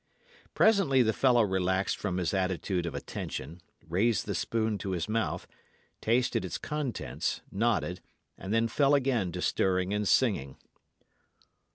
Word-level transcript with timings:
Presently 0.55 1.03
the 1.03 1.13
fellow 1.13 1.43
relaxed 1.43 1.95
from 1.95 2.17
his 2.17 2.33
attitude 2.33 2.87
of 2.87 2.95
attention, 2.95 3.61
raised 3.87 4.25
the 4.25 4.33
spoon 4.33 4.79
to 4.79 4.93
his 4.93 5.07
mouth, 5.07 5.45
tasted 6.01 6.43
its 6.43 6.57
contents, 6.57 7.41
nodded, 7.51 8.01
and 8.35 8.51
then 8.51 8.67
fell 8.67 8.95
again 8.95 9.31
to 9.33 9.43
stirring 9.43 9.93
and 9.93 10.07
singing. 10.07 10.57